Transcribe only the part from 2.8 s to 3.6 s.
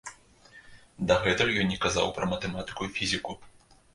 і фізіку.